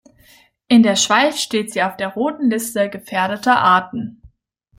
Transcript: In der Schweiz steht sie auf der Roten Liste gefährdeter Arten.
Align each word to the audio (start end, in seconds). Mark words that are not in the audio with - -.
In 0.67 0.81
der 0.81 0.95
Schweiz 0.95 1.39
steht 1.43 1.71
sie 1.71 1.83
auf 1.83 1.95
der 1.95 2.07
Roten 2.07 2.49
Liste 2.49 2.89
gefährdeter 2.89 3.57
Arten. 3.59 4.23